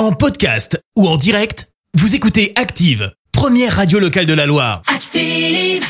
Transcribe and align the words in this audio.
En 0.00 0.12
podcast 0.12 0.82
ou 0.96 1.06
en 1.06 1.18
direct, 1.18 1.68
vous 1.92 2.14
écoutez 2.14 2.54
Active, 2.56 3.12
première 3.32 3.76
radio 3.76 3.98
locale 3.98 4.24
de 4.24 4.32
la 4.32 4.46
Loire. 4.46 4.80
Active. 4.86 5.84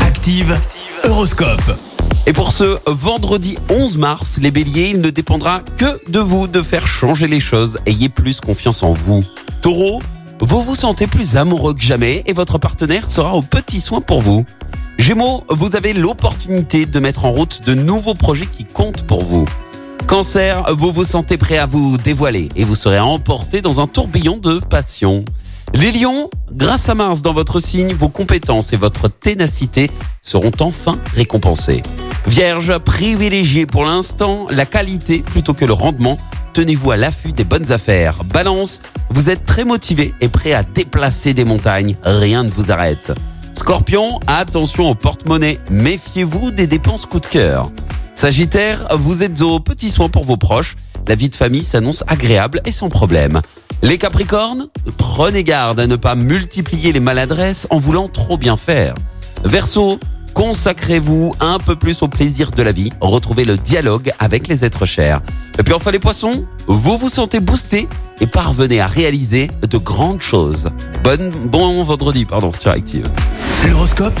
Active, 0.00 0.60
Horoscope. 1.02 1.76
Et 2.28 2.32
pour 2.32 2.52
ce 2.52 2.78
vendredi 2.86 3.58
11 3.68 3.98
mars, 3.98 4.38
les 4.40 4.52
béliers, 4.52 4.90
il 4.90 5.00
ne 5.00 5.10
dépendra 5.10 5.62
que 5.76 6.00
de 6.08 6.20
vous 6.20 6.46
de 6.46 6.62
faire 6.62 6.86
changer 6.86 7.26
les 7.26 7.40
choses. 7.40 7.80
Ayez 7.84 8.08
plus 8.08 8.40
confiance 8.40 8.84
en 8.84 8.92
vous. 8.92 9.24
Taureau, 9.60 10.00
vous 10.38 10.62
vous 10.62 10.76
sentez 10.76 11.08
plus 11.08 11.36
amoureux 11.36 11.74
que 11.74 11.82
jamais 11.82 12.22
et 12.26 12.34
votre 12.34 12.58
partenaire 12.58 13.10
sera 13.10 13.34
au 13.34 13.42
petit 13.42 13.80
soin 13.80 14.00
pour 14.00 14.22
vous. 14.22 14.46
Gémeaux, 14.98 15.42
vous 15.48 15.74
avez 15.74 15.94
l'opportunité 15.94 16.86
de 16.86 17.00
mettre 17.00 17.24
en 17.24 17.32
route 17.32 17.62
de 17.66 17.74
nouveaux 17.74 18.14
projets 18.14 18.46
qui 18.46 18.64
comptent 18.64 19.02
pour 19.02 19.24
vous. 19.24 19.46
Cancer, 20.08 20.64
vous 20.74 20.90
vous 20.90 21.04
sentez 21.04 21.36
prêt 21.36 21.58
à 21.58 21.66
vous 21.66 21.98
dévoiler 21.98 22.48
et 22.56 22.64
vous 22.64 22.74
serez 22.74 22.98
emporté 22.98 23.60
dans 23.60 23.78
un 23.78 23.86
tourbillon 23.86 24.38
de 24.38 24.58
passion. 24.58 25.22
Les 25.74 25.90
lions, 25.90 26.30
grâce 26.50 26.88
à 26.88 26.94
Mars 26.94 27.20
dans 27.20 27.34
votre 27.34 27.60
signe, 27.60 27.92
vos 27.92 28.08
compétences 28.08 28.72
et 28.72 28.78
votre 28.78 29.08
ténacité 29.08 29.90
seront 30.22 30.52
enfin 30.60 30.98
récompensées. 31.14 31.82
Vierge, 32.26 32.78
privilégiez 32.78 33.66
pour 33.66 33.84
l'instant 33.84 34.46
la 34.48 34.64
qualité 34.64 35.18
plutôt 35.18 35.52
que 35.52 35.66
le 35.66 35.74
rendement. 35.74 36.16
Tenez-vous 36.54 36.90
à 36.90 36.96
l'affût 36.96 37.32
des 37.32 37.44
bonnes 37.44 37.70
affaires. 37.70 38.24
Balance, 38.24 38.80
vous 39.10 39.28
êtes 39.28 39.44
très 39.44 39.66
motivé 39.66 40.14
et 40.22 40.28
prêt 40.28 40.54
à 40.54 40.62
déplacer 40.62 41.34
des 41.34 41.44
montagnes. 41.44 41.98
Rien 42.02 42.44
ne 42.44 42.50
vous 42.50 42.72
arrête. 42.72 43.12
Scorpion, 43.52 44.20
attention 44.26 44.88
au 44.88 44.94
porte-monnaie. 44.94 45.58
Méfiez-vous 45.70 46.50
des 46.50 46.66
dépenses 46.66 47.04
coup 47.04 47.20
de 47.20 47.26
cœur. 47.26 47.70
Sagittaire, 48.18 48.88
vous 48.98 49.22
êtes 49.22 49.42
au 49.42 49.60
petit 49.60 49.90
soin 49.90 50.08
pour 50.08 50.24
vos 50.24 50.36
proches. 50.36 50.74
La 51.06 51.14
vie 51.14 51.28
de 51.28 51.36
famille 51.36 51.62
s'annonce 51.62 52.02
agréable 52.08 52.60
et 52.64 52.72
sans 52.72 52.88
problème. 52.88 53.40
Les 53.80 53.96
Capricornes, 53.96 54.66
prenez 54.96 55.44
garde 55.44 55.78
à 55.78 55.86
ne 55.86 55.94
pas 55.94 56.16
multiplier 56.16 56.90
les 56.90 56.98
maladresses 56.98 57.68
en 57.70 57.78
voulant 57.78 58.08
trop 58.08 58.36
bien 58.36 58.56
faire. 58.56 58.96
Verseau, 59.44 60.00
consacrez-vous 60.34 61.32
un 61.38 61.60
peu 61.60 61.76
plus 61.76 62.02
au 62.02 62.08
plaisir 62.08 62.50
de 62.50 62.60
la 62.64 62.72
vie, 62.72 62.90
retrouvez 63.00 63.44
le 63.44 63.56
dialogue 63.56 64.10
avec 64.18 64.48
les 64.48 64.64
êtres 64.64 64.84
chers. 64.84 65.20
Et 65.56 65.62
puis 65.62 65.72
enfin 65.72 65.92
les 65.92 66.00
poissons, 66.00 66.44
vous 66.66 66.96
vous 66.96 67.08
sentez 67.08 67.38
boosté 67.38 67.86
et 68.20 68.26
parvenez 68.26 68.80
à 68.80 68.88
réaliser 68.88 69.48
de 69.62 69.78
grandes 69.78 70.22
choses. 70.22 70.70
Bonne, 71.04 71.30
bon 71.30 71.84
vendredi, 71.84 72.24
pardon, 72.24 72.50
sur 72.52 72.72
Active. 72.72 73.06
L'horoscope? 73.68 74.20